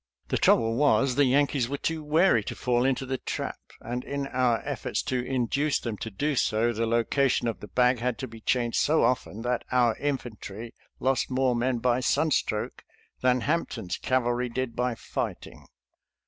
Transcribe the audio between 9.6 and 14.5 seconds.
our infantry lost more men by sunstroke than Hampton's cavalry